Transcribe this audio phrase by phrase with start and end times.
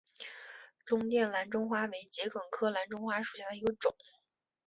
[0.83, 3.95] 中甸蓝钟花为桔梗科蓝钟花属下的一个种。